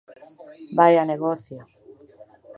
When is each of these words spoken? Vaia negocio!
Vaia 0.77 1.03
negocio! 1.11 1.59